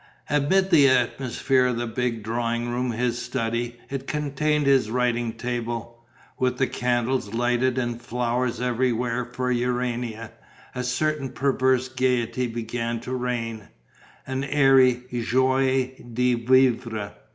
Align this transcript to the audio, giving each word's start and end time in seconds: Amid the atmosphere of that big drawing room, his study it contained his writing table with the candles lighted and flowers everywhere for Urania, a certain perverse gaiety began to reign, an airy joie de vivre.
Amid 0.31 0.71
the 0.71 0.89
atmosphere 0.89 1.67
of 1.67 1.77
that 1.77 1.93
big 1.93 2.23
drawing 2.23 2.69
room, 2.71 2.89
his 2.89 3.21
study 3.21 3.79
it 3.87 4.07
contained 4.07 4.65
his 4.65 4.89
writing 4.89 5.31
table 5.33 6.03
with 6.39 6.57
the 6.57 6.65
candles 6.65 7.35
lighted 7.35 7.77
and 7.77 8.01
flowers 8.01 8.59
everywhere 8.59 9.23
for 9.23 9.51
Urania, 9.51 10.31
a 10.73 10.83
certain 10.83 11.29
perverse 11.29 11.87
gaiety 11.87 12.47
began 12.47 12.99
to 13.01 13.13
reign, 13.13 13.67
an 14.25 14.43
airy 14.43 15.01
joie 15.23 15.91
de 16.11 16.33
vivre. 16.33 17.13